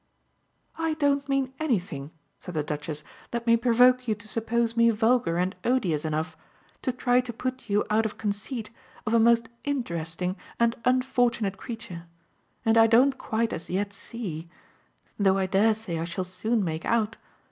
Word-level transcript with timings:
"I 0.79 0.95
don't 0.95 1.29
mean 1.29 1.53
anything," 1.59 2.09
said 2.39 2.55
the 2.55 2.63
Duchess, 2.63 3.03
"that 3.29 3.45
may 3.45 3.55
provoke 3.55 4.07
you 4.07 4.15
to 4.15 4.27
suppose 4.27 4.75
me 4.75 4.89
vulgar 4.89 5.37
and 5.37 5.55
odious 5.63 6.03
enough 6.05 6.35
to 6.81 6.91
try 6.91 7.21
to 7.21 7.31
put 7.31 7.69
you 7.69 7.85
out 7.91 8.07
of 8.07 8.17
conceit 8.17 8.71
of 9.05 9.13
a 9.13 9.19
most 9.19 9.47
interesting 9.63 10.37
and 10.59 10.75
unfortunate 10.85 11.57
creature; 11.57 12.07
and 12.65 12.79
I 12.79 12.87
don't 12.87 13.19
quite 13.19 13.53
as 13.53 13.69
yet 13.69 13.93
see 13.93 14.49
though 15.19 15.37
I 15.37 15.45
dare 15.45 15.75
say 15.75 15.99
I 15.99 16.05
shall 16.05 16.23
soon 16.23 16.63
make 16.63 16.83
out! 16.83 17.17